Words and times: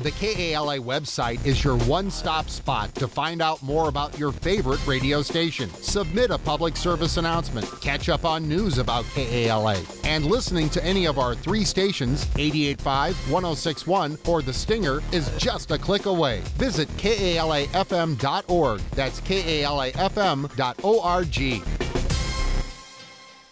The 0.00 0.12
KALA 0.12 0.78
website 0.78 1.44
is 1.44 1.62
your 1.62 1.76
one 1.80 2.10
stop 2.10 2.48
spot 2.48 2.94
to 2.94 3.06
find 3.06 3.42
out 3.42 3.62
more 3.62 3.90
about 3.90 4.18
your 4.18 4.32
favorite 4.32 4.80
radio 4.86 5.20
station. 5.20 5.68
Submit 5.74 6.30
a 6.30 6.38
public 6.38 6.74
service 6.78 7.18
announcement, 7.18 7.70
catch 7.82 8.08
up 8.08 8.24
on 8.24 8.48
news 8.48 8.78
about 8.78 9.04
KALA, 9.14 9.76
and 10.04 10.24
listening 10.24 10.70
to 10.70 10.82
any 10.82 11.06
of 11.06 11.18
our 11.18 11.34
three 11.34 11.64
stations 11.64 12.26
885, 12.38 13.14
1061, 13.30 14.16
or 14.26 14.40
The 14.40 14.54
Stinger 14.54 15.02
is 15.12 15.30
just 15.36 15.70
a 15.70 15.76
click 15.76 16.06
away. 16.06 16.40
Visit 16.56 16.88
KALAFM.org. 16.96 18.80
That's 18.92 19.20
KALAFM.org. 19.20 20.56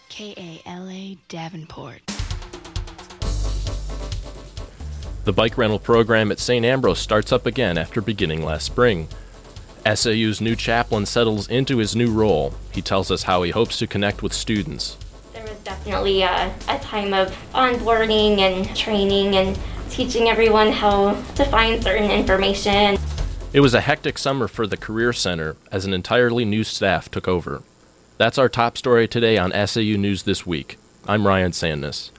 KALA 0.09 1.15
Davenport. 1.29 2.18
The 5.29 5.33
bike 5.33 5.59
rental 5.59 5.77
program 5.77 6.31
at 6.31 6.39
St. 6.39 6.65
Ambrose 6.65 6.97
starts 6.97 7.31
up 7.31 7.45
again 7.45 7.77
after 7.77 8.01
beginning 8.01 8.43
last 8.43 8.65
spring. 8.65 9.07
SAU's 9.85 10.41
new 10.41 10.55
chaplain 10.55 11.05
settles 11.05 11.47
into 11.47 11.77
his 11.77 11.95
new 11.95 12.11
role. 12.11 12.55
He 12.71 12.81
tells 12.81 13.11
us 13.11 13.21
how 13.21 13.43
he 13.43 13.51
hopes 13.51 13.77
to 13.77 13.85
connect 13.85 14.23
with 14.23 14.33
students. 14.33 14.97
There 15.33 15.43
was 15.43 15.59
definitely 15.59 16.23
a, 16.23 16.51
a 16.67 16.79
time 16.79 17.13
of 17.13 17.29
onboarding 17.53 18.39
and 18.39 18.75
training 18.75 19.35
and 19.35 19.59
teaching 19.91 20.29
everyone 20.29 20.71
how 20.71 21.11
to 21.35 21.45
find 21.45 21.83
certain 21.83 22.09
information. 22.09 22.97
It 23.53 23.59
was 23.59 23.75
a 23.75 23.81
hectic 23.81 24.17
summer 24.17 24.47
for 24.47 24.65
the 24.65 24.77
Career 24.77 25.13
Center 25.13 25.57
as 25.71 25.85
an 25.85 25.93
entirely 25.93 26.43
new 26.43 26.63
staff 26.63 27.11
took 27.11 27.27
over. 27.27 27.61
That's 28.17 28.39
our 28.39 28.49
top 28.49 28.79
story 28.79 29.07
today 29.07 29.37
on 29.37 29.51
SAU 29.67 29.95
News 29.95 30.23
This 30.23 30.47
Week. 30.47 30.79
I'm 31.07 31.27
Ryan 31.27 31.51
Sandness. 31.51 32.09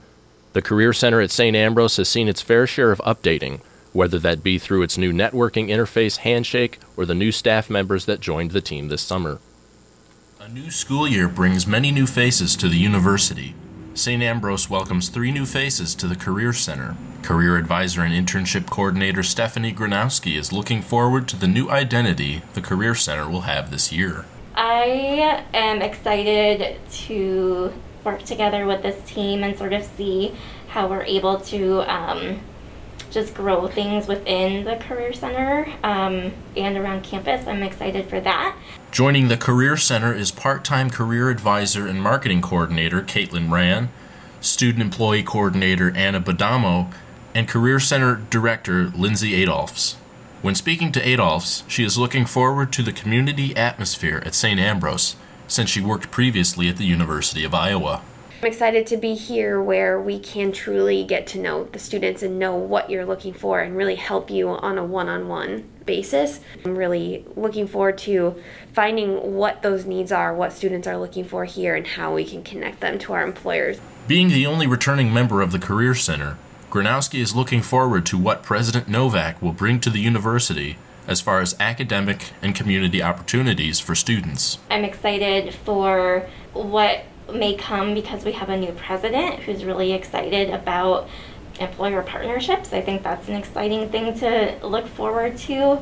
The 0.53 0.61
Career 0.61 0.91
Center 0.91 1.21
at 1.21 1.31
St. 1.31 1.55
Ambrose 1.55 1.95
has 1.95 2.09
seen 2.09 2.27
its 2.27 2.41
fair 2.41 2.67
share 2.67 2.91
of 2.91 2.99
updating, 2.99 3.61
whether 3.93 4.19
that 4.19 4.43
be 4.43 4.57
through 4.57 4.81
its 4.81 4.97
new 4.97 5.13
networking 5.13 5.69
interface 5.69 6.17
Handshake 6.17 6.77
or 6.97 7.05
the 7.05 7.15
new 7.15 7.31
staff 7.31 7.69
members 7.69 8.05
that 8.05 8.19
joined 8.19 8.51
the 8.51 8.59
team 8.59 8.89
this 8.89 9.01
summer. 9.01 9.39
A 10.41 10.49
new 10.49 10.69
school 10.69 11.07
year 11.07 11.29
brings 11.29 11.65
many 11.65 11.89
new 11.89 12.05
faces 12.05 12.57
to 12.57 12.67
the 12.67 12.77
university. 12.77 13.55
St. 13.93 14.21
Ambrose 14.21 14.69
welcomes 14.69 15.07
three 15.07 15.31
new 15.31 15.45
faces 15.45 15.95
to 15.95 16.07
the 16.07 16.15
Career 16.17 16.51
Center. 16.51 16.97
Career 17.21 17.55
Advisor 17.55 18.01
and 18.01 18.13
Internship 18.13 18.69
Coordinator 18.69 19.23
Stephanie 19.23 19.73
Gronowski 19.73 20.37
is 20.37 20.51
looking 20.51 20.81
forward 20.81 21.29
to 21.29 21.37
the 21.37 21.47
new 21.47 21.69
identity 21.69 22.41
the 22.55 22.61
Career 22.61 22.95
Center 22.95 23.29
will 23.29 23.41
have 23.41 23.71
this 23.71 23.93
year. 23.93 24.25
I 24.55 25.45
am 25.53 25.81
excited 25.81 26.79
to 27.05 27.73
work 28.03 28.23
together 28.23 28.65
with 28.65 28.81
this 28.81 29.01
team 29.09 29.43
and 29.43 29.57
sort 29.57 29.73
of 29.73 29.83
see 29.83 30.35
how 30.69 30.87
we're 30.87 31.03
able 31.03 31.39
to 31.39 31.81
um, 31.91 32.39
just 33.11 33.33
grow 33.33 33.67
things 33.67 34.07
within 34.07 34.63
the 34.63 34.77
Career 34.77 35.13
Center 35.13 35.67
um, 35.83 36.31
and 36.55 36.77
around 36.77 37.03
campus. 37.03 37.45
I'm 37.45 37.63
excited 37.63 38.07
for 38.07 38.19
that. 38.21 38.57
Joining 38.91 39.27
the 39.27 39.37
Career 39.37 39.77
Center 39.77 40.13
is 40.13 40.31
part 40.31 40.63
time 40.63 40.89
career 40.89 41.29
advisor 41.29 41.87
and 41.87 42.01
marketing 42.01 42.41
coordinator 42.41 43.01
Caitlin 43.01 43.51
Ran, 43.51 43.89
student 44.39 44.81
employee 44.81 45.23
coordinator 45.23 45.95
Anna 45.95 46.21
Badamo, 46.21 46.91
and 47.35 47.47
Career 47.47 47.79
Center 47.79 48.15
director 48.29 48.87
Lindsay 48.89 49.43
Adolphs. 49.43 49.95
When 50.41 50.55
speaking 50.55 50.91
to 50.93 51.07
Adolphs, 51.07 51.63
she 51.67 51.83
is 51.83 51.97
looking 51.97 52.25
forward 52.25 52.73
to 52.73 52.81
the 52.81 52.91
community 52.91 53.55
atmosphere 53.55 54.23
at 54.25 54.33
St. 54.33 54.59
Ambrose 54.59 55.15
since 55.51 55.69
she 55.69 55.81
worked 55.81 56.09
previously 56.11 56.69
at 56.69 56.77
the 56.77 56.85
University 56.85 57.43
of 57.43 57.53
Iowa. 57.53 58.01
I'm 58.41 58.47
excited 58.47 58.87
to 58.87 58.97
be 58.97 59.13
here 59.13 59.61
where 59.61 60.01
we 60.01 60.17
can 60.17 60.51
truly 60.51 61.03
get 61.03 61.27
to 61.27 61.39
know 61.39 61.65
the 61.65 61.77
students 61.77 62.23
and 62.23 62.39
know 62.39 62.55
what 62.55 62.89
you're 62.89 63.05
looking 63.05 63.33
for 63.33 63.59
and 63.59 63.75
really 63.75 63.95
help 63.95 64.31
you 64.31 64.49
on 64.49 64.77
a 64.77 64.83
one 64.83 65.09
on 65.09 65.27
one 65.27 65.69
basis. 65.85 66.39
I'm 66.65 66.75
really 66.75 67.25
looking 67.35 67.67
forward 67.67 67.97
to 67.99 68.41
finding 68.73 69.35
what 69.35 69.61
those 69.61 69.85
needs 69.85 70.11
are, 70.11 70.33
what 70.33 70.53
students 70.53 70.87
are 70.87 70.97
looking 70.97 71.25
for 71.25 71.45
here, 71.45 71.75
and 71.75 71.85
how 71.85 72.15
we 72.15 72.25
can 72.25 72.43
connect 72.43 72.79
them 72.79 72.97
to 72.99 73.13
our 73.13 73.23
employers. 73.23 73.79
Being 74.07 74.29
the 74.29 74.47
only 74.47 74.65
returning 74.65 75.13
member 75.13 75.41
of 75.41 75.51
the 75.51 75.59
Career 75.59 75.93
Center, 75.93 76.37
Gronowski 76.71 77.19
is 77.19 77.35
looking 77.35 77.61
forward 77.61 78.05
to 78.07 78.17
what 78.17 78.41
President 78.41 78.87
Novak 78.87 79.41
will 79.41 79.51
bring 79.51 79.79
to 79.81 79.89
the 79.89 79.99
university 79.99 80.77
as 81.11 81.21
far 81.21 81.41
as 81.41 81.55
academic 81.59 82.31
and 82.41 82.55
community 82.55 83.03
opportunities 83.03 83.79
for 83.79 83.93
students. 83.93 84.57
I'm 84.69 84.85
excited 84.85 85.53
for 85.53 86.27
what 86.53 87.03
may 87.31 87.55
come 87.55 87.93
because 87.93 88.23
we 88.25 88.31
have 88.31 88.49
a 88.49 88.57
new 88.57 88.71
president 88.71 89.41
who's 89.41 89.63
really 89.65 89.91
excited 89.91 90.49
about 90.49 91.07
employer 91.59 92.01
partnerships. 92.01 92.73
I 92.73 92.81
think 92.81 93.03
that's 93.03 93.27
an 93.27 93.35
exciting 93.35 93.89
thing 93.89 94.17
to 94.19 94.57
look 94.63 94.87
forward 94.87 95.37
to. 95.39 95.81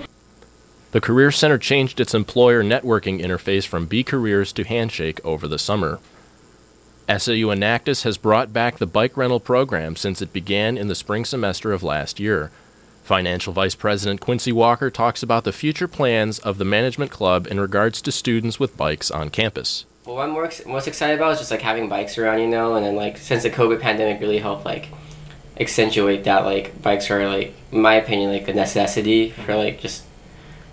The 0.91 0.99
Career 1.01 1.29
Center 1.29 1.59
changed 1.59 1.99
its 1.99 2.15
employer 2.15 2.63
networking 2.63 3.21
interface 3.23 3.65
from 3.65 3.85
B 3.85 4.03
Careers 4.03 4.51
to 4.53 4.63
Handshake 4.63 5.23
over 5.23 5.47
the 5.47 5.59
summer. 5.59 5.99
SAU 7.07 7.51
Enactus 7.53 8.03
has 8.03 8.17
brought 8.17 8.51
back 8.51 8.77
the 8.77 8.87
bike 8.87 9.15
rental 9.15 9.39
program 9.39 9.95
since 9.95 10.21
it 10.21 10.33
began 10.33 10.77
in 10.77 10.87
the 10.87 10.95
spring 10.95 11.25
semester 11.25 11.71
of 11.71 11.83
last 11.83 12.19
year. 12.19 12.51
Financial 13.09 13.51
Vice 13.51 13.73
President 13.73 14.21
Quincy 14.21 14.51
Walker 14.51 14.91
talks 14.91 15.23
about 15.23 15.43
the 15.43 15.51
future 15.51 15.87
plans 15.87 16.37
of 16.37 16.59
the 16.59 16.63
management 16.63 17.09
club 17.09 17.47
in 17.47 17.59
regards 17.59 18.03
to 18.03 18.11
students 18.11 18.59
with 18.59 18.77
bikes 18.77 19.09
on 19.09 19.31
campus. 19.31 19.85
Well, 20.05 20.17
what 20.17 20.25
I'm 20.25 20.29
more 20.29 20.45
ex- 20.45 20.63
most 20.63 20.87
excited 20.87 21.17
about 21.17 21.31
is 21.31 21.39
just 21.39 21.49
like 21.49 21.63
having 21.63 21.89
bikes 21.89 22.19
around, 22.19 22.37
you 22.37 22.45
know, 22.45 22.75
and 22.75 22.85
then 22.85 22.95
like 22.95 23.17
since 23.17 23.41
the 23.41 23.49
COVID 23.49 23.81
pandemic 23.81 24.21
really 24.21 24.37
helped 24.37 24.63
like 24.63 24.89
accentuate 25.59 26.23
that 26.25 26.45
like 26.45 26.79
bikes 26.83 27.09
are 27.09 27.27
like 27.27 27.55
in 27.71 27.81
my 27.81 27.95
opinion 27.95 28.31
like 28.31 28.47
a 28.47 28.53
necessity 28.53 29.31
for 29.31 29.55
like 29.55 29.79
just 29.79 30.03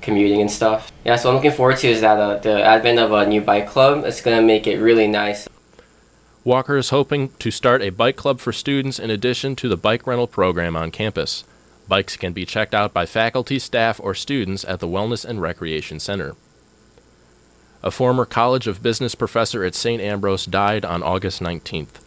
commuting 0.02 0.42
and 0.42 0.50
stuff. 0.50 0.92
Yeah, 1.06 1.16
so 1.16 1.30
what 1.30 1.30
I'm 1.30 1.36
looking 1.36 1.56
forward 1.56 1.78
to 1.78 1.88
is 1.88 2.02
that 2.02 2.18
uh, 2.18 2.36
the 2.36 2.62
advent 2.62 2.98
of 2.98 3.12
a 3.12 3.26
new 3.26 3.40
bike 3.40 3.66
club. 3.66 4.04
It's 4.04 4.20
gonna 4.20 4.42
make 4.42 4.66
it 4.66 4.76
really 4.76 5.08
nice. 5.08 5.48
Walker 6.44 6.76
is 6.76 6.90
hoping 6.90 7.30
to 7.38 7.50
start 7.50 7.80
a 7.80 7.88
bike 7.88 8.16
club 8.16 8.40
for 8.40 8.52
students 8.52 8.98
in 8.98 9.08
addition 9.08 9.56
to 9.56 9.70
the 9.70 9.78
bike 9.78 10.06
rental 10.06 10.26
program 10.26 10.76
on 10.76 10.90
campus. 10.90 11.42
Bikes 11.88 12.16
can 12.16 12.32
be 12.32 12.44
checked 12.44 12.74
out 12.74 12.92
by 12.92 13.06
faculty, 13.06 13.58
staff, 13.58 14.00
or 14.02 14.14
students 14.14 14.64
at 14.64 14.80
the 14.80 14.88
Wellness 14.88 15.24
and 15.24 15.40
Recreation 15.40 16.00
Center. 16.00 16.34
A 17.82 17.90
former 17.90 18.24
College 18.24 18.66
of 18.66 18.82
Business 18.82 19.14
professor 19.14 19.62
at 19.62 19.74
St. 19.74 20.02
Ambrose 20.02 20.46
died 20.46 20.84
on 20.84 21.02
August 21.02 21.40
19th. 21.40 22.00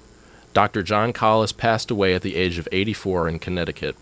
Dr. 0.53 0.83
John 0.83 1.13
Collis 1.13 1.53
passed 1.53 1.89
away 1.89 2.13
at 2.13 2.21
the 2.21 2.35
age 2.35 2.57
of 2.57 2.67
84 2.71 3.29
in 3.29 3.39
Connecticut. 3.39 3.95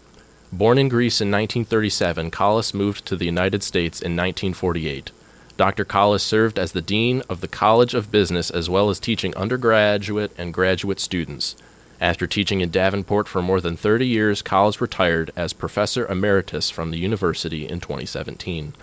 Born 0.51 0.77
in 0.77 0.88
Greece 0.88 1.19
in 1.19 1.29
1937, 1.29 2.31
Collis 2.31 2.73
moved 2.73 3.05
to 3.05 3.15
the 3.15 3.25
United 3.25 3.61
States 3.63 4.01
in 4.01 4.13
1948. 4.13 5.11
Dr. 5.57 5.83
Collis 5.83 6.23
served 6.23 6.57
as 6.57 6.71
the 6.71 6.81
Dean 6.81 7.21
of 7.29 7.41
the 7.41 7.47
College 7.47 7.94
of 7.94 8.11
Business 8.11 8.49
as 8.49 8.69
well 8.69 8.89
as 8.89 8.99
teaching 8.99 9.35
undergraduate 9.35 10.31
and 10.38 10.53
graduate 10.53 10.99
students. 10.99 11.55
After 12.00 12.28
teaching 12.28 12.62
in 12.62 12.69
Davenport 12.69 13.28
for 13.28 13.41
more 13.41 13.59
than 13.59 13.75
30 13.75 14.06
years, 14.06 14.44
Collis 14.44 14.80
retired 14.80 15.31
as 15.35 15.53
Professor 15.53 16.06
Emeritus 16.06 16.69
from 16.69 16.91
the 16.91 17.00
university 17.00 17.68
in 17.68 17.80
2017. 17.80 18.74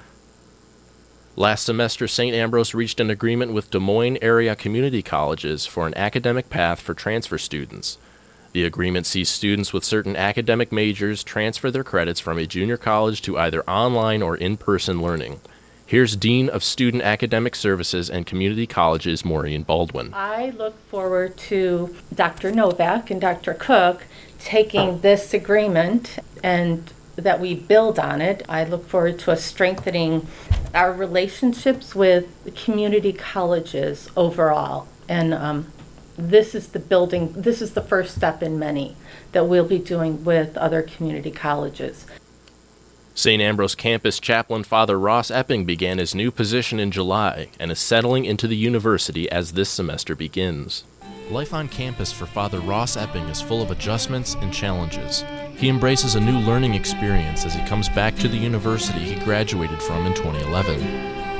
Last 1.36 1.64
semester, 1.64 2.08
St. 2.08 2.34
Ambrose 2.34 2.74
reached 2.74 3.00
an 3.00 3.10
agreement 3.10 3.52
with 3.52 3.70
Des 3.70 3.78
Moines 3.78 4.18
area 4.22 4.56
community 4.56 5.02
colleges 5.02 5.66
for 5.66 5.86
an 5.86 5.96
academic 5.96 6.48
path 6.48 6.80
for 6.80 6.94
transfer 6.94 7.38
students. 7.38 7.98
The 8.52 8.64
agreement 8.64 9.06
sees 9.06 9.28
students 9.28 9.72
with 9.72 9.84
certain 9.84 10.14
academic 10.14 10.70
majors 10.70 11.24
transfer 11.24 11.72
their 11.72 11.82
credits 11.82 12.20
from 12.20 12.38
a 12.38 12.46
junior 12.46 12.76
college 12.76 13.20
to 13.22 13.36
either 13.36 13.68
online 13.68 14.22
or 14.22 14.36
in 14.36 14.56
person 14.56 15.02
learning. 15.02 15.40
Here's 15.86 16.16
Dean 16.16 16.48
of 16.48 16.64
Student 16.64 17.02
Academic 17.02 17.54
Services 17.54 18.08
and 18.08 18.24
Community 18.24 18.66
Colleges, 18.66 19.22
Maureen 19.22 19.64
Baldwin. 19.64 20.14
I 20.14 20.50
look 20.56 20.78
forward 20.88 21.36
to 21.36 21.94
Dr. 22.14 22.50
Novak 22.50 23.10
and 23.10 23.20
Dr. 23.20 23.52
Cook 23.52 24.04
taking 24.38 25.00
this 25.00 25.34
agreement 25.34 26.18
and 26.42 26.90
that 27.16 27.38
we 27.38 27.54
build 27.54 27.98
on 27.98 28.22
it. 28.22 28.42
I 28.48 28.64
look 28.64 28.88
forward 28.88 29.18
to 29.20 29.32
us 29.32 29.44
strengthening 29.44 30.26
our 30.74 30.90
relationships 30.90 31.94
with 31.94 32.54
community 32.56 33.12
colleges 33.12 34.08
overall. 34.16 34.88
And 35.06 35.34
um, 35.34 35.70
this 36.16 36.54
is 36.54 36.68
the 36.68 36.78
building, 36.78 37.30
this 37.34 37.60
is 37.60 37.74
the 37.74 37.82
first 37.82 38.14
step 38.14 38.42
in 38.42 38.58
many 38.58 38.96
that 39.32 39.44
we'll 39.48 39.68
be 39.68 39.78
doing 39.78 40.24
with 40.24 40.56
other 40.56 40.80
community 40.80 41.30
colleges. 41.30 42.06
St. 43.16 43.40
Ambrose 43.40 43.76
campus 43.76 44.18
chaplain 44.18 44.64
Father 44.64 44.98
Ross 44.98 45.30
Epping 45.30 45.64
began 45.64 45.98
his 45.98 46.16
new 46.16 46.32
position 46.32 46.80
in 46.80 46.90
July 46.90 47.46
and 47.60 47.70
is 47.70 47.78
settling 47.78 48.24
into 48.24 48.48
the 48.48 48.56
university 48.56 49.30
as 49.30 49.52
this 49.52 49.68
semester 49.70 50.16
begins. 50.16 50.82
Life 51.30 51.54
on 51.54 51.68
campus 51.68 52.12
for 52.12 52.26
Father 52.26 52.58
Ross 52.58 52.96
Epping 52.96 53.22
is 53.26 53.40
full 53.40 53.62
of 53.62 53.70
adjustments 53.70 54.34
and 54.40 54.52
challenges. 54.52 55.24
He 55.54 55.68
embraces 55.68 56.16
a 56.16 56.20
new 56.20 56.38
learning 56.40 56.74
experience 56.74 57.46
as 57.46 57.54
he 57.54 57.64
comes 57.66 57.88
back 57.88 58.16
to 58.16 58.26
the 58.26 58.36
university 58.36 58.98
he 58.98 59.24
graduated 59.24 59.80
from 59.80 60.06
in 60.06 60.14
2011. 60.14 60.80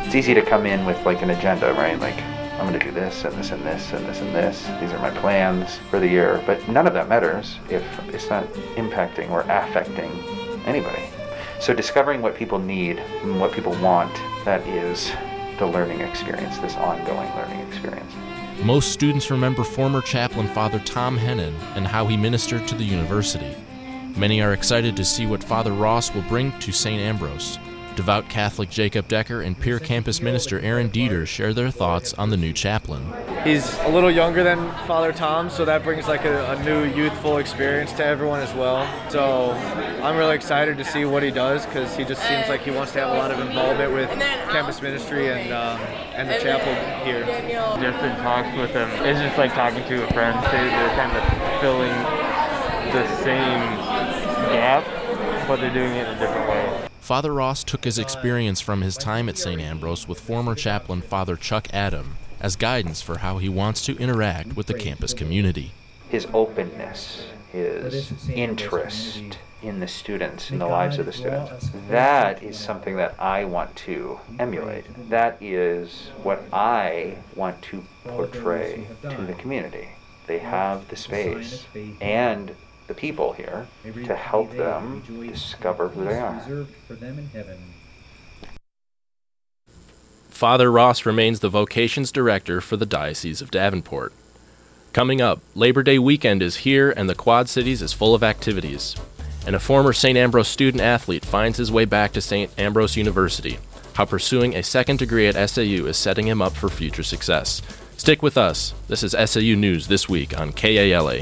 It's 0.06 0.14
easy 0.14 0.32
to 0.32 0.42
come 0.42 0.66
in 0.66 0.86
with 0.86 1.04
like 1.04 1.22
an 1.22 1.30
agenda, 1.30 1.72
right? 1.72 1.98
Like, 1.98 2.22
I'm 2.52 2.68
going 2.68 2.78
to 2.78 2.86
do 2.86 2.92
this 2.92 3.24
and 3.24 3.34
this 3.36 3.50
and 3.50 3.64
this 3.64 3.92
and 3.92 4.06
this 4.06 4.20
and 4.20 4.32
this. 4.32 4.64
These 4.80 4.92
are 4.92 5.00
my 5.00 5.10
plans 5.10 5.76
for 5.90 5.98
the 5.98 6.08
year. 6.08 6.40
But 6.46 6.68
none 6.68 6.86
of 6.86 6.94
that 6.94 7.08
matters 7.08 7.58
if 7.68 7.82
it's 8.10 8.30
not 8.30 8.46
impacting 8.76 9.28
or 9.30 9.40
affecting 9.40 10.12
anybody. 10.66 11.02
So 11.60 11.72
discovering 11.72 12.20
what 12.20 12.34
people 12.34 12.58
need 12.58 12.98
and 12.98 13.40
what 13.40 13.52
people 13.52 13.72
want, 13.76 14.14
that 14.44 14.66
is 14.66 15.10
the 15.58 15.66
learning 15.66 16.00
experience, 16.00 16.58
this 16.58 16.74
ongoing 16.76 17.30
learning 17.36 17.60
experience. 17.68 18.12
Most 18.62 18.92
students 18.92 19.30
remember 19.30 19.64
former 19.64 20.00
chaplain 20.00 20.46
Father 20.48 20.78
Tom 20.80 21.18
Hennen 21.18 21.54
and 21.74 21.86
how 21.86 22.06
he 22.06 22.16
ministered 22.16 22.68
to 22.68 22.74
the 22.74 22.84
university. 22.84 23.56
Many 24.16 24.40
are 24.42 24.52
excited 24.52 24.96
to 24.96 25.04
see 25.04 25.26
what 25.26 25.42
Father 25.42 25.72
Ross 25.72 26.14
will 26.14 26.22
bring 26.22 26.56
to 26.60 26.72
St. 26.72 27.00
Ambrose. 27.00 27.58
Devout 27.96 28.29
Catholic 28.29 28.70
Jacob 28.70 29.06
Decker 29.06 29.41
and 29.41 29.58
peer 29.58 29.79
campus 29.79 30.20
minister 30.20 30.58
Aaron 30.61 30.91
Dieter 30.91 31.26
share 31.26 31.55
their 31.55 31.70
thoughts 31.70 32.12
on 32.14 32.31
the 32.31 32.37
new 32.37 32.52
chaplain. 32.52 33.12
He's 33.44 33.79
a 33.81 33.88
little 33.88 34.11
younger 34.11 34.43
than 34.43 34.70
Father 34.87 35.12
Tom, 35.12 35.49
so 35.49 35.64
that 35.64 35.85
brings 35.85 36.08
like 36.08 36.25
a, 36.25 36.50
a, 36.52 36.64
new 36.64 36.85
youthful 36.85 37.38
experience 37.38 37.93
to 37.93 38.05
everyone 38.05 38.41
as 38.41 38.52
well. 38.55 38.88
So 39.11 39.52
I'm 40.02 40.17
really 40.17 40.35
excited 40.35 40.76
to 40.79 40.85
see 40.85 41.05
what 41.05 41.23
he 41.23 41.31
does 41.31 41.67
because 41.67 41.94
he 41.96 42.05
just 42.05 42.26
seems 42.26 42.49
like 42.49 42.62
he 42.62 42.70
wants 42.70 42.93
to 42.93 43.00
have 43.00 43.11
a 43.11 43.14
lot 43.14 43.31
of 43.31 43.38
involvement 43.38 43.93
with 43.93 44.08
campus 44.50 44.82
ministry 44.82 45.29
and 45.29 45.52
um, 45.52 45.79
and 46.14 46.29
the 46.29 46.38
chapel 46.43 46.73
here. 47.05 47.25
Just 47.25 48.02
in 48.02 48.17
talks 48.23 48.56
with 48.56 48.70
him, 48.70 48.88
it's 49.06 49.20
just 49.20 49.38
like 49.38 49.52
talking 49.52 49.85
to 49.85 50.05
a 50.05 50.12
friend. 50.12 50.43
They're 50.44 50.96
kind 50.96 51.17
of 51.17 51.61
filling 51.61 52.25
the 52.93 53.06
same 53.23 53.61
gap, 54.50 54.85
but 55.46 55.61
they're 55.61 55.73
doing 55.73 55.93
it 55.93 56.08
in 56.08 56.17
a 56.17 56.19
different 56.19 56.49
way. 56.49 56.73
Father 57.04 57.34
Ross 57.34 57.62
took 57.64 57.84
his 57.84 57.98
experience 57.98 58.62
from 58.62 58.80
his 58.80 58.96
time 58.96 59.28
at 59.28 59.36
St. 59.36 59.60
Ambrose 59.60 60.08
with 60.08 60.18
former 60.18 60.54
chaplain 60.54 61.02
Father 61.02 61.36
Chuck 61.36 61.68
Adam 61.70 62.16
as 62.40 62.56
guidance 62.56 63.02
for 63.02 63.18
how 63.18 63.36
he 63.36 63.46
wants 63.46 63.84
to 63.84 63.98
interact 63.98 64.56
with 64.56 64.68
the 64.68 64.72
campus 64.72 65.12
community. 65.12 65.72
His 66.08 66.26
openness, 66.32 67.26
his 67.52 68.30
interest 68.30 69.36
in 69.62 69.80
the 69.80 69.86
students, 69.86 70.50
in 70.50 70.58
the 70.58 70.66
lives 70.66 70.98
of 70.98 71.04
the 71.04 71.12
students, 71.12 71.68
that 71.90 72.42
is 72.42 72.58
something 72.58 72.96
that 72.96 73.14
I 73.18 73.44
want 73.44 73.76
to 73.76 74.18
emulate. 74.38 74.86
That 75.10 75.36
is 75.42 76.08
what 76.22 76.42
I 76.54 77.18
want 77.36 77.60
to 77.64 77.84
portray 78.04 78.86
to 79.02 79.26
the 79.26 79.34
community. 79.34 79.90
They 80.26 80.38
have 80.38 80.88
the 80.88 80.96
space 80.96 81.66
and 82.00 82.56
the 82.86 82.94
people 82.94 83.32
here 83.32 83.66
to 83.84 84.16
help 84.16 84.50
them 84.52 85.02
discover 85.28 85.88
who 85.88 86.04
they 86.04 86.19
are. 86.19 86.66
Father 90.28 90.70
Ross 90.70 91.06
remains 91.06 91.40
the 91.40 91.48
vocations 91.48 92.10
director 92.10 92.60
for 92.60 92.76
the 92.76 92.86
Diocese 92.86 93.40
of 93.40 93.50
Davenport. 93.50 94.12
Coming 94.92 95.20
up, 95.20 95.40
Labor 95.54 95.82
Day 95.82 95.98
weekend 95.98 96.42
is 96.42 96.56
here 96.56 96.90
and 96.90 97.08
the 97.08 97.14
Quad 97.14 97.48
Cities 97.48 97.81
is 97.82 97.92
full 97.92 98.14
of 98.14 98.22
activities. 98.22 98.94
And 99.46 99.56
a 99.56 99.60
former 99.60 99.92
St. 99.92 100.16
Ambrose 100.16 100.48
student 100.48 100.82
athlete 100.82 101.25
finds 101.25 101.58
his 101.58 101.72
way 101.72 101.84
back 101.84 102.12
to 102.12 102.20
St. 102.20 102.50
Ambrose 102.58 102.96
University. 102.96 103.58
How 103.94 104.04
pursuing 104.04 104.54
a 104.54 104.62
second 104.62 104.98
degree 104.98 105.28
at 105.28 105.50
SAU 105.50 105.86
is 105.86 105.96
setting 105.96 106.26
him 106.26 106.42
up 106.42 106.54
for 106.54 106.69
future 106.69 107.02
success. 107.02 107.62
Stick 107.96 108.22
with 108.22 108.36
us. 108.36 108.75
This 108.88 109.02
is 109.02 109.12
SAU 109.12 109.54
News 109.54 109.86
This 109.86 110.08
Week 110.08 110.38
on 110.38 110.52
KALA. 110.52 111.20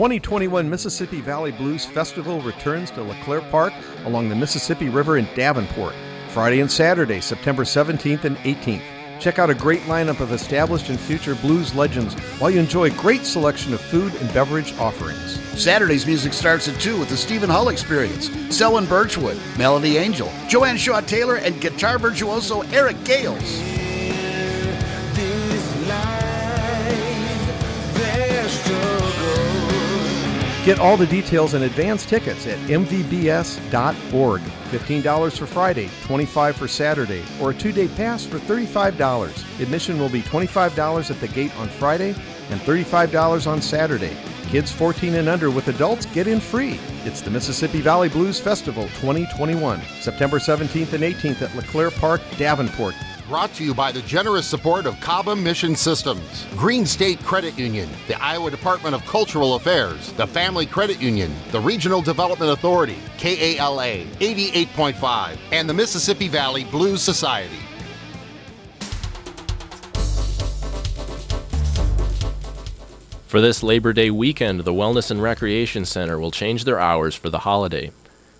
2021 0.00 0.70
Mississippi 0.70 1.20
Valley 1.20 1.52
Blues 1.52 1.84
Festival 1.84 2.40
returns 2.40 2.90
to 2.90 3.02
LeClaire 3.02 3.42
Park 3.50 3.74
along 4.06 4.30
the 4.30 4.34
Mississippi 4.34 4.88
River 4.88 5.18
in 5.18 5.28
Davenport, 5.34 5.92
Friday 6.30 6.60
and 6.60 6.72
Saturday, 6.72 7.20
September 7.20 7.64
17th 7.64 8.24
and 8.24 8.38
18th. 8.38 8.80
Check 9.20 9.38
out 9.38 9.50
a 9.50 9.54
great 9.54 9.82
lineup 9.82 10.20
of 10.20 10.32
established 10.32 10.88
and 10.88 10.98
future 10.98 11.34
blues 11.34 11.74
legends 11.74 12.14
while 12.40 12.50
you 12.50 12.58
enjoy 12.58 12.86
a 12.86 12.96
great 12.96 13.26
selection 13.26 13.74
of 13.74 13.80
food 13.82 14.14
and 14.14 14.32
beverage 14.32 14.72
offerings. 14.78 15.38
Saturday's 15.62 16.06
music 16.06 16.32
starts 16.32 16.66
at 16.66 16.80
2 16.80 16.98
with 16.98 17.10
the 17.10 17.16
Stephen 17.18 17.50
Hull 17.50 17.68
Experience, 17.68 18.30
Selwyn 18.48 18.86
Birchwood, 18.86 19.38
Melody 19.58 19.98
Angel, 19.98 20.32
Joanne 20.48 20.78
Shaw 20.78 21.02
Taylor, 21.02 21.36
and 21.36 21.60
guitar 21.60 21.98
virtuoso 21.98 22.62
Eric 22.72 23.04
Gales. 23.04 23.79
Get 30.70 30.78
all 30.78 30.96
the 30.96 31.04
details 31.04 31.54
and 31.54 31.64
advance 31.64 32.06
tickets 32.06 32.46
at 32.46 32.56
mvbs.org. 32.68 34.40
$15 34.40 35.36
for 35.36 35.46
Friday, 35.46 35.90
25 36.04 36.54
for 36.54 36.68
Saturday, 36.68 37.24
or 37.40 37.50
a 37.50 37.54
two 37.54 37.72
day 37.72 37.88
pass 37.88 38.24
for 38.24 38.38
$35. 38.38 39.60
Admission 39.60 39.98
will 39.98 40.08
be 40.08 40.22
$25 40.22 41.10
at 41.10 41.20
the 41.20 41.26
gate 41.26 41.52
on 41.58 41.66
Friday 41.66 42.10
and 42.50 42.60
$35 42.60 43.48
on 43.48 43.60
Saturday. 43.60 44.16
Kids 44.44 44.70
14 44.70 45.16
and 45.16 45.28
under 45.28 45.50
with 45.50 45.66
adults 45.66 46.06
get 46.06 46.28
in 46.28 46.38
free. 46.38 46.78
It's 47.04 47.20
the 47.20 47.32
Mississippi 47.32 47.80
Valley 47.80 48.08
Blues 48.08 48.38
Festival 48.38 48.84
2021, 49.00 49.82
September 50.00 50.38
17th 50.38 50.92
and 50.92 51.02
18th 51.02 51.42
at 51.42 51.56
LeClaire 51.56 51.90
Park, 51.90 52.20
Davenport. 52.38 52.94
Brought 53.30 53.54
to 53.54 53.64
you 53.64 53.74
by 53.74 53.92
the 53.92 54.02
generous 54.02 54.44
support 54.44 54.86
of 54.86 55.00
Cobham 55.00 55.40
Mission 55.44 55.76
Systems, 55.76 56.46
GreenState 56.56 57.22
Credit 57.22 57.56
Union, 57.56 57.88
the 58.08 58.20
Iowa 58.20 58.50
Department 58.50 58.92
of 58.92 59.06
Cultural 59.06 59.54
Affairs, 59.54 60.12
the 60.14 60.26
Family 60.26 60.66
Credit 60.66 61.00
Union, 61.00 61.32
the 61.52 61.60
Regional 61.60 62.02
Development 62.02 62.50
Authority, 62.50 62.98
KALA 63.18 64.04
88.5, 64.18 65.38
and 65.52 65.70
the 65.70 65.72
Mississippi 65.72 66.26
Valley 66.26 66.64
Blues 66.64 67.02
Society. 67.02 67.60
For 73.28 73.40
this 73.40 73.62
Labor 73.62 73.92
Day 73.92 74.10
weekend, 74.10 74.64
the 74.64 74.72
Wellness 74.72 75.12
and 75.12 75.22
Recreation 75.22 75.84
Center 75.84 76.18
will 76.18 76.32
change 76.32 76.64
their 76.64 76.80
hours 76.80 77.14
for 77.14 77.30
the 77.30 77.38
holiday. 77.38 77.92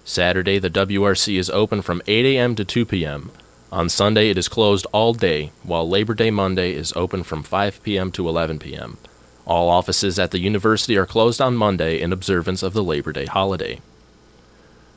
Saturday, 0.03 0.59
the 0.59 0.69
WRC 0.69 1.39
is 1.39 1.49
open 1.49 1.81
from 1.81 2.03
8 2.09 2.27
a.m. 2.27 2.57
to 2.57 2.65
2 2.65 2.85
p.m. 2.85 3.31
On 3.73 3.89
Sunday, 3.89 4.31
it 4.31 4.39
is 4.39 4.49
closed 4.49 4.85
all 4.91 5.15
day, 5.15 5.53
while 5.63 5.89
Labor 5.89 6.15
Day 6.15 6.33
Monday 6.33 6.73
is 6.73 6.93
open 6.97 7.23
from 7.23 7.45
5 7.45 7.81
p.m. 7.85 8.11
to 8.13 8.29
11 8.29 8.59
p.m. 8.59 8.99
All 9.47 9.69
offices 9.69 10.19
at 10.19 10.33
the 10.33 10.41
university 10.41 10.97
are 10.97 11.07
closed 11.07 11.41
on 11.41 11.57
Monday 11.57 12.01
in 12.01 12.13
observance 12.13 12.65
of 12.65 12.73
the 12.73 12.83
Labor 12.83 13.13
Day 13.13 13.27
holiday. 13.27 13.81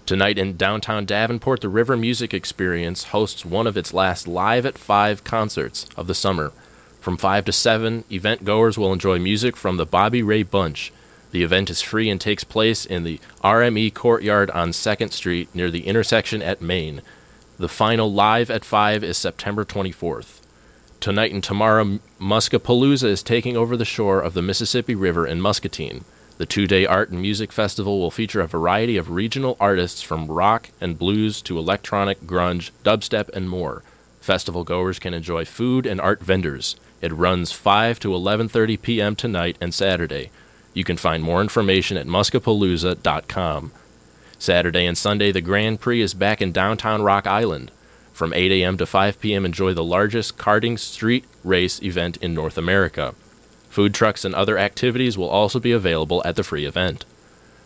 Tonight 0.08 0.40
in 0.40 0.58
downtown 0.58 1.06
Davenport, 1.06 1.62
the 1.62 1.70
River 1.70 1.96
Music 1.96 2.34
Experience 2.34 3.06
hosts 3.06 3.46
one 3.46 3.68
of 3.68 3.78
its 3.78 3.94
last 3.94 4.28
Live 4.28 4.66
at 4.66 4.80
5 4.80 5.24
concerts 5.24 5.86
of 5.96 6.08
the 6.08 6.16
summer. 6.16 6.52
From 7.00 7.16
5 7.16 7.46
to 7.46 7.52
7, 7.52 8.06
event 8.12 8.44
goers 8.44 8.76
will 8.76 8.92
enjoy 8.92 9.20
music 9.20 9.56
from 9.56 9.78
the 9.78 9.86
Bobby 9.86 10.24
Ray 10.24 10.42
Bunch. 10.42 10.92
The 11.30 11.44
event 11.44 11.70
is 11.70 11.84
free 11.84 12.10
and 12.10 12.20
takes 12.20 12.44
place 12.44 12.88
in 12.88 13.04
the 13.04 13.20
RME 13.44 13.94
Courtyard 13.94 14.50
on 14.50 14.70
2nd 14.70 15.12
Street 15.12 15.54
near 15.54 15.70
the 15.70 15.86
intersection 15.86 16.42
at 16.42 16.60
Main. 16.60 17.04
The 17.58 17.70
final 17.70 18.12
Live 18.12 18.50
at 18.50 18.66
5 18.66 19.04
is 19.04 19.16
September 19.16 19.64
24th. 19.64 20.40
Tonight 21.00 21.32
and 21.32 21.44
tomorrow, 21.44 22.00
Muskapalooza 22.20 23.06
is 23.06 23.22
taking 23.22 23.56
over 23.56 23.78
the 23.78 23.86
shore 23.86 24.22
of 24.22 24.34
the 24.34 24.42
Mississippi 24.42 24.96
River 24.96 25.28
in 25.28 25.40
Muscatine. 25.40 26.04
The 26.40 26.48
two 26.48 26.66
day 26.66 26.88
art 26.88 27.12
and 27.12 27.22
music 27.22 27.52
festival 27.52 28.00
will 28.00 28.10
feature 28.10 28.42
a 28.42 28.48
variety 28.48 28.98
of 28.98 29.12
regional 29.12 29.56
artists 29.60 30.02
from 30.02 30.26
rock 30.26 30.70
and 30.82 30.98
blues 30.98 31.44
to 31.44 31.60
electronic, 31.60 32.22
grunge, 32.22 32.72
dubstep, 32.84 33.30
and 33.30 33.48
more. 33.48 33.84
Festival 34.20 34.64
goers 34.64 34.98
can 34.98 35.14
enjoy 35.14 35.46
food 35.46 35.86
and 35.86 36.02
art 36.02 36.22
vendors. 36.22 36.76
It 37.02 37.14
runs 37.14 37.52
5 37.52 38.00
to 38.00 38.08
11:30 38.10 38.82
p.m. 38.82 39.16
tonight 39.16 39.58
and 39.62 39.76
Saturday. 39.76 40.32
You 40.74 40.84
can 40.84 40.98
find 40.98 41.22
more 41.22 41.40
information 41.40 41.98
at 41.98 42.08
muskapalooza.com. 42.08 43.72
Saturday 44.44 44.86
and 44.86 44.98
Sunday, 44.98 45.32
the 45.32 45.40
Grand 45.40 45.80
Prix 45.80 46.02
is 46.02 46.14
back 46.14 46.42
in 46.42 46.52
downtown 46.52 47.02
Rock 47.02 47.26
Island. 47.26 47.72
From 48.12 48.34
8 48.34 48.52
a.m. 48.52 48.76
to 48.76 48.86
5 48.86 49.22
p.m., 49.22 49.46
enjoy 49.46 49.74
the 49.74 49.86
largest 49.86 50.38
karting 50.38 50.78
street 50.78 51.24
race 51.46 51.82
event 51.82 52.18
in 52.18 52.34
North 52.34 52.58
America. 52.58 53.16
Food 53.70 53.94
trucks 53.94 54.26
and 54.26 54.36
other 54.36 54.58
activities 54.58 55.18
will 55.18 55.30
also 55.30 55.62
be 55.62 55.72
available 55.72 56.22
at 56.26 56.36
the 56.36 56.44
free 56.44 56.66
event. 56.66 57.06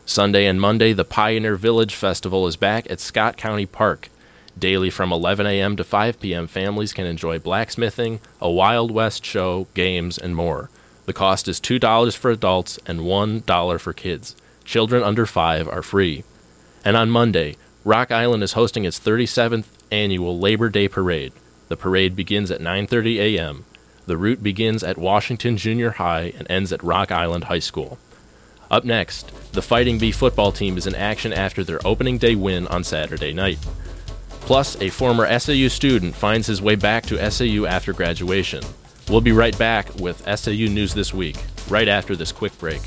Sunday 0.05 0.45
and 0.45 0.61
Monday, 0.61 0.93
the 0.93 1.03
Pioneer 1.03 1.55
Village 1.55 1.95
Festival 1.95 2.45
is 2.45 2.55
back 2.55 2.87
at 2.91 2.99
Scott 2.99 3.37
County 3.37 3.65
Park. 3.65 4.09
Daily 4.55 4.91
from 4.91 5.11
11 5.11 5.47
a.m. 5.47 5.77
to 5.77 5.83
5 5.83 6.19
p.m., 6.19 6.45
families 6.45 6.93
can 6.93 7.07
enjoy 7.07 7.39
blacksmithing, 7.39 8.19
a 8.39 8.51
Wild 8.51 8.91
West 8.91 9.25
show, 9.25 9.65
games, 9.73 10.19
and 10.19 10.35
more. 10.35 10.69
The 11.07 11.13
cost 11.13 11.47
is 11.47 11.59
$2 11.59 12.15
for 12.15 12.29
adults 12.29 12.77
and 12.85 12.99
$1 12.99 13.79
for 13.79 13.93
kids. 13.93 14.35
Children 14.63 15.01
under 15.01 15.25
5 15.25 15.67
are 15.67 15.81
free. 15.81 16.23
And 16.83 16.95
on 16.97 17.09
Monday, 17.09 17.55
Rock 17.83 18.11
Island 18.11 18.43
is 18.43 18.53
hosting 18.53 18.85
its 18.85 18.99
37th 18.99 19.65
annual 19.91 20.39
Labor 20.39 20.69
Day 20.69 20.87
Parade. 20.87 21.33
The 21.69 21.77
parade 21.77 22.15
begins 22.15 22.51
at 22.51 22.61
9:30 22.61 23.17
a.m. 23.17 23.65
The 24.05 24.17
route 24.17 24.41
begins 24.41 24.83
at 24.83 24.97
Washington 24.97 25.57
Junior 25.57 25.91
High 25.91 26.33
and 26.37 26.49
ends 26.49 26.71
at 26.71 26.83
Rock 26.83 27.11
Island 27.11 27.45
High 27.45 27.59
School. 27.59 27.97
Up 28.69 28.83
next, 28.83 29.31
the 29.53 29.61
Fighting 29.61 29.97
Bee 29.97 30.11
football 30.11 30.51
team 30.51 30.77
is 30.77 30.87
in 30.87 30.95
action 30.95 31.33
after 31.33 31.63
their 31.63 31.85
opening 31.85 32.17
day 32.17 32.35
win 32.35 32.67
on 32.67 32.83
Saturday 32.83 33.33
night. 33.33 33.59
Plus, 34.41 34.79
a 34.81 34.89
former 34.89 35.27
SAU 35.39 35.67
student 35.67 36.15
finds 36.15 36.47
his 36.47 36.61
way 36.61 36.75
back 36.75 37.05
to 37.05 37.31
SAU 37.31 37.65
after 37.65 37.91
graduation. 37.91 38.63
We'll 39.09 39.21
be 39.21 39.31
right 39.33 39.57
back 39.57 39.93
with 39.95 40.23
SAU 40.27 40.69
News 40.69 40.93
This 40.93 41.13
Week, 41.13 41.37
right 41.69 41.87
after 41.87 42.15
this 42.15 42.31
quick 42.31 42.57
break. 42.59 42.81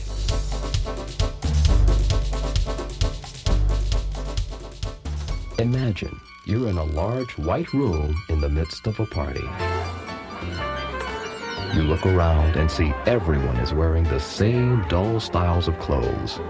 Imagine 5.60 6.18
you're 6.46 6.68
in 6.68 6.78
a 6.78 6.84
large 6.84 7.36
white 7.36 7.70
room 7.74 8.16
in 8.30 8.40
the 8.40 8.48
midst 8.48 8.86
of 8.86 8.98
a 8.98 9.04
party. 9.04 9.44
You 11.74 11.82
look 11.82 12.06
around 12.06 12.56
and 12.56 12.70
see 12.70 12.94
everyone 13.04 13.56
is 13.56 13.74
wearing 13.74 14.04
the 14.04 14.20
same 14.20 14.82
dull 14.88 15.20
styles 15.20 15.68
of 15.68 15.78
clothes. 15.78 16.40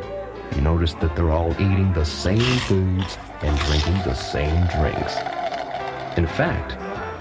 You 0.55 0.61
notice 0.61 0.95
that 0.95 1.17
they're 1.17 1.33
all 1.33 1.51
eating 1.55 1.93
the 1.93 2.05
same 2.05 2.39
foods 2.61 3.19
and 3.43 3.59
drinking 3.59 3.99
the 4.05 4.15
same 4.15 4.69
drinks. 4.69 5.17
In 6.17 6.29
fact, 6.29 6.77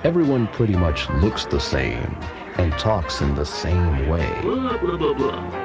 everyone 0.05 0.47
pretty 0.49 0.75
much 0.75 1.09
looks 1.09 1.45
the 1.45 1.59
same 1.59 2.15
and 2.59 2.71
talks 2.73 3.21
in 3.21 3.33
the 3.33 3.45
same 3.45 4.07
way 4.07 4.29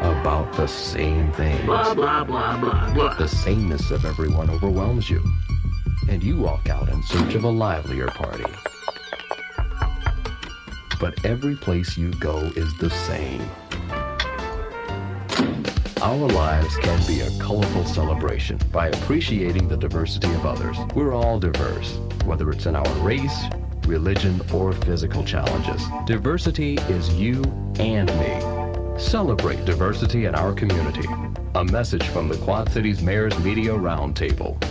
about 0.00 0.54
the 0.56 0.68
same 0.68 1.30
things. 1.32 1.66
The 1.66 3.28
sameness 3.28 3.90
of 3.90 4.06
everyone 4.06 4.48
overwhelms 4.48 5.10
you, 5.10 5.22
and 6.08 6.22
you 6.22 6.38
walk 6.38 6.68
out 6.68 6.88
in 6.88 7.02
search 7.02 7.34
of 7.34 7.44
a 7.44 7.48
livelier 7.48 8.08
party. 8.08 8.44
But 11.00 11.24
every 11.24 11.56
place 11.56 11.96
you 11.96 12.10
go 12.12 12.38
is 12.56 12.76
the 12.78 12.90
same. 12.90 13.42
Our 16.02 16.28
lives 16.28 16.76
can 16.76 17.06
be 17.06 17.20
a 17.20 17.30
colorful 17.38 17.84
celebration 17.86 18.58
by 18.70 18.88
appreciating 18.88 19.68
the 19.68 19.76
diversity 19.76 20.28
of 20.34 20.44
others. 20.44 20.76
We're 20.94 21.14
all 21.14 21.38
diverse, 21.38 21.96
whether 22.24 22.50
it's 22.50 22.66
in 22.66 22.76
our 22.76 22.94
race, 22.96 23.44
religion, 23.86 24.40
or 24.52 24.72
physical 24.72 25.24
challenges. 25.24 25.82
Diversity 26.06 26.74
is 26.90 27.12
you 27.14 27.42
and 27.78 28.08
me. 28.18 28.98
Celebrate 28.98 29.64
diversity 29.64 30.26
in 30.26 30.34
our 30.34 30.52
community. 30.52 31.08
A 31.54 31.64
message 31.64 32.06
from 32.08 32.28
the 32.28 32.36
Quad 32.38 32.70
Cities 32.70 33.00
Mayor's 33.02 33.38
Media 33.38 33.72
Roundtable. 33.72 34.62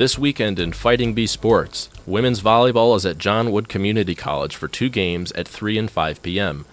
This 0.00 0.18
weekend 0.18 0.58
in 0.58 0.72
Fighting 0.72 1.12
Bee 1.12 1.26
Sports, 1.26 1.90
women's 2.06 2.40
volleyball 2.40 2.96
is 2.96 3.04
at 3.04 3.18
John 3.18 3.52
Wood 3.52 3.68
Community 3.68 4.14
College 4.14 4.56
for 4.56 4.66
two 4.66 4.88
games 4.88 5.30
at 5.32 5.46
3 5.46 5.76
and 5.76 5.90
5 5.90 6.22
p.m. 6.22 6.64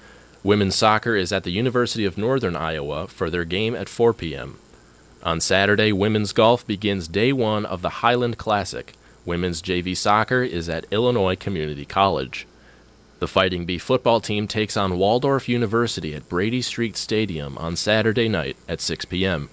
Women's 0.44 0.78
soccer 0.78 1.14
is 1.14 1.34
at 1.34 1.44
the 1.44 1.52
University 1.52 2.06
of 2.06 2.18
Northern 2.18 2.56
Iowa 2.56 3.06
for 3.10 3.30
their 3.30 3.44
game 3.44 3.76
at 3.76 3.90
4 3.90 4.14
p.m. 4.14 4.60
On 5.24 5.42
Saturday, 5.42 5.92
women's 5.92 6.32
golf 6.32 6.66
begins 6.66 7.10
day 7.10 7.34
one 7.34 7.66
of 7.66 7.82
the 7.82 8.00
Highland 8.00 8.38
Classic. 8.38 8.94
Women's 9.26 9.62
JV 9.62 9.98
soccer 9.98 10.42
is 10.44 10.70
at 10.70 10.86
Illinois 10.90 11.36
Community 11.36 11.84
College. 11.84 12.48
The 13.20 13.28
Fighting 13.28 13.66
Bee 13.66 13.78
football 13.78 14.22
team 14.22 14.48
takes 14.48 14.78
on 14.78 14.98
Waldorf 14.98 15.50
University 15.50 16.16
at 16.16 16.30
Brady 16.30 16.62
Street 16.62 16.96
Stadium 16.96 17.58
on 17.58 17.76
Saturday 17.76 18.30
night 18.30 18.56
at 18.70 18.80
6 18.80 19.04
p.m. 19.04 19.50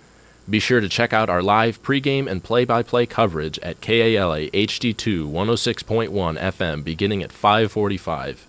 Be 0.48 0.60
sure 0.60 0.80
to 0.80 0.90
check 0.90 1.14
out 1.14 1.30
our 1.30 1.42
live 1.42 1.82
pregame 1.82 2.30
and 2.30 2.44
play 2.44 2.66
by 2.66 2.82
play 2.82 3.06
coverage 3.06 3.58
at 3.60 3.80
KALA 3.80 4.50
HD2 4.50 5.26
106.1 5.30 6.38
FM 6.38 6.84
beginning 6.84 7.22
at 7.22 7.32
545. 7.32 8.46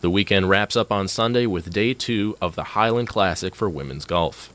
The 0.00 0.08
weekend 0.08 0.48
wraps 0.48 0.76
up 0.76 0.90
on 0.90 1.08
Sunday 1.08 1.44
with 1.44 1.74
day 1.74 1.92
two 1.92 2.38
of 2.40 2.54
the 2.54 2.64
Highland 2.64 3.08
Classic 3.08 3.54
for 3.54 3.68
women's 3.68 4.06
golf. 4.06 4.50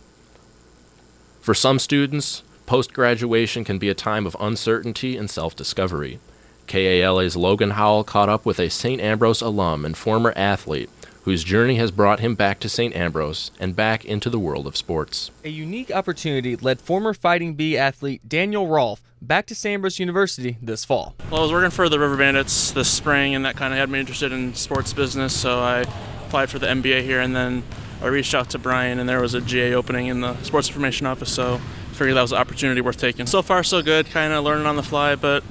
For 1.40 1.54
some 1.54 1.78
students, 1.78 2.42
post 2.66 2.94
graduation 2.94 3.64
can 3.64 3.78
be 3.78 3.90
a 3.90 3.94
time 3.94 4.26
of 4.26 4.36
uncertainty 4.40 5.18
and 5.18 5.30
self 5.30 5.56
discovery. 5.56 6.20
KALA's 6.66 7.36
Logan 7.36 7.72
Howell 7.72 8.06
caught 8.06 8.30
up 8.30 8.44
with 8.44 8.60
a 8.60 8.70
St. 8.70 9.00
Ambrose 9.00 9.42
alum 9.42 9.86
and 9.86 9.96
former 9.96 10.34
athlete 10.36 10.90
whose 11.24 11.44
journey 11.44 11.76
has 11.76 11.92
brought 11.92 12.20
him 12.20 12.36
back 12.36 12.60
to 12.60 12.70
St. 12.70 12.96
Ambrose 12.96 13.52
and 13.60 13.76
back 13.76 14.04
into 14.06 14.30
the 14.30 14.40
world 14.40 14.66
of 14.66 14.76
sports. 14.76 15.32
A 15.44 15.50
unique 15.50 15.92
opportunity 15.92 16.56
led 16.56 16.82
former 16.82 17.14
Fighting 17.14 17.54
Bee 17.54 17.78
athlete 17.78 18.28
Daniel 18.28 18.68
Rolfe 18.68 19.02
back 19.22 19.46
to 19.48 19.56
St. 19.56 19.76
Ambrose 19.76 20.00
University 20.00 20.58
this 20.62 20.84
fall. 20.84 21.16
Well, 21.30 21.42
I 21.42 21.44
was 21.44 21.52
working 21.52 21.70
for 21.70 21.88
the 21.90 22.00
River 22.00 22.18
Bandits 22.18 22.72
this 22.72 22.90
spring, 22.90 23.36
and 23.36 23.46
that 23.46 23.56
kind 23.56 23.72
of 23.74 23.80
had 23.80 23.90
me 23.90 24.00
interested 24.00 24.32
in 24.32 24.56
sports 24.56 24.94
business, 24.94 25.38
so 25.38 25.60
I 25.60 25.82
applied 26.26 26.50
for 26.50 26.58
the 26.58 26.68
MBA 26.68 27.04
here, 27.04 27.22
and 27.22 27.36
then 27.36 27.64
I 28.02 28.08
reached 28.08 28.34
out 28.34 28.50
to 28.52 28.58
Brian, 28.58 28.98
and 28.98 29.08
there 29.08 29.22
was 29.22 29.36
a 29.36 29.42
GA 29.42 29.76
opening 29.76 30.08
in 30.08 30.22
the 30.22 30.42
sports 30.42 30.70
information 30.70 31.06
office, 31.06 31.32
so 31.32 31.56
I 31.56 31.94
figured 31.94 32.18
that 32.18 32.22
was 32.24 32.32
an 32.32 32.40
opportunity 32.40 32.82
worth 32.82 32.98
taking. 32.98 33.28
So 33.28 33.44
far, 33.44 33.64
so 33.64 33.84
good, 33.84 34.08
kind 34.08 34.34
of 34.34 34.44
learning 34.44 34.66
on 34.66 34.76
the 34.76 34.84
fly, 34.84 35.16
but, 35.16 35.44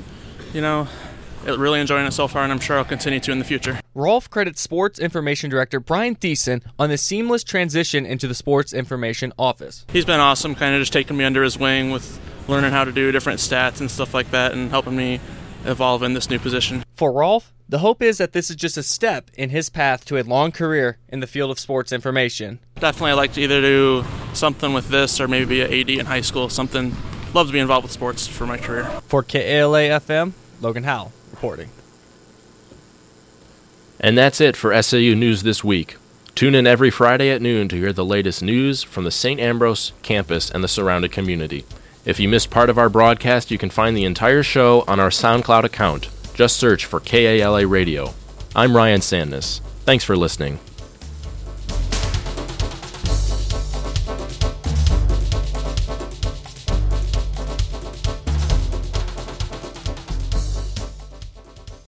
you 0.53 0.61
know, 0.61 0.89
really 1.45 1.81
enjoying 1.81 2.07
it 2.07 2.13
so 2.13 2.29
far, 2.29 2.43
and 2.43 2.53
I'm 2.53 2.61
sure 2.61 2.79
I'll 2.79 2.85
continue 2.85 3.21
to 3.21 3.33
in 3.33 3.39
the 3.39 3.45
future. 3.45 3.81
Rolfe 3.95 4.31
credits 4.31 4.61
Sports 4.61 4.99
Information 4.99 5.51
Director 5.51 5.81
Brian 5.81 6.17
Thiessen 6.17 6.63
on 6.79 6.91
the 6.91 6.99
seamless 6.99 7.45
transition 7.45 8.07
into 8.07 8.29
the 8.29 8.35
Sports 8.35 8.73
Information 8.73 9.33
Office. 9.39 9.85
He's 9.93 10.05
been 10.05 10.21
awesome, 10.21 10.55
kind 10.55 10.75
of 10.75 10.81
just 10.81 10.93
taking 10.93 11.17
me 11.17 11.25
under 11.25 11.43
his 11.43 11.59
wing 11.59 11.91
with 11.91 12.21
learning 12.49 12.73
how 12.73 12.85
to 12.85 12.93
do 12.93 13.13
different 13.13 13.41
stats 13.41 13.81
and 13.81 13.91
stuff 13.91 14.15
like 14.15 14.31
that, 14.31 14.53
and 14.53 14.71
helping 14.71 14.97
me 14.97 15.21
evolve 15.65 16.03
in 16.03 16.15
this 16.15 16.31
new 16.31 16.39
position. 16.39 16.85
For 16.95 17.13
Rolfe, 17.13 17.53
the 17.69 17.79
hope 17.79 18.03
is 18.03 18.19
that 18.19 18.33
this 18.33 18.51
is 18.51 18.57
just 18.57 18.77
a 18.77 18.83
step 18.83 19.31
in 19.35 19.51
his 19.51 19.71
path 19.71 20.05
to 20.07 20.19
a 20.19 20.23
long 20.23 20.51
career 20.51 20.99
in 21.09 21.21
the 21.21 21.27
field 21.27 21.51
of 21.51 21.59
sports 21.59 21.93
information. 21.93 22.59
Definitely, 22.77 23.13
I 23.13 23.15
like 23.15 23.33
to 23.35 23.41
either 23.41 23.61
do 23.61 24.05
something 24.35 24.73
with 24.73 24.89
this 24.89 25.21
or 25.21 25.29
maybe 25.29 25.47
be 25.47 25.61
an 25.63 25.73
AD 25.73 25.91
in 25.91 26.07
high 26.07 26.23
school. 26.23 26.49
Something, 26.49 26.95
love 27.33 27.47
to 27.47 27.53
be 27.53 27.61
involved 27.61 27.85
with 27.85 27.93
sports 27.93 28.27
for 28.27 28.47
my 28.47 28.57
career. 28.57 28.85
For 29.07 29.23
KALA 29.23 30.01
FM, 30.01 30.33
Logan 30.61 30.85
Howell 30.85 31.13
And 33.99 34.17
that's 34.17 34.41
it 34.41 34.57
for 34.57 34.81
SAU 34.83 35.15
News 35.15 35.43
this 35.43 35.63
week. 35.63 35.97
Tune 36.35 36.55
in 36.55 36.67
every 36.67 36.91
Friday 36.91 37.31
at 37.31 37.43
noon 37.43 37.69
to 37.69 37.77
hear 37.77 37.93
the 37.93 38.05
latest 38.05 38.43
news 38.43 38.83
from 38.83 39.05
the 39.05 39.11
St. 39.11 39.39
Ambrose 39.41 39.93
campus 40.03 40.51
and 40.51 40.65
the 40.65 40.69
surrounding 40.69 41.11
community. 41.11 41.67
If 42.07 42.19
you 42.19 42.29
missed 42.29 42.51
part 42.51 42.71
of 42.71 42.79
our 42.79 42.89
broadcast, 42.89 43.51
you 43.51 43.59
can 43.59 43.69
find 43.69 43.95
the 43.95 44.07
entire 44.07 44.43
show 44.43 44.85
on 44.89 45.01
our 45.01 45.11
SoundCloud 45.11 45.65
account. 45.65 46.09
Just 46.33 46.57
search 46.57 46.87
for 46.87 47.01
KALA 47.01 47.67
Radio. 47.67 48.15
I'm 48.57 48.75
Ryan 48.75 49.01
Sandness. 49.01 49.61
Thanks 49.85 50.05
for 50.05 50.17
listening. 50.17 50.61